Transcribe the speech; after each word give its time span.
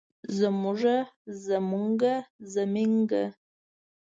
زمونږه 0.37 0.97
زمونګه 1.45 2.15
زمينګه 2.53 3.23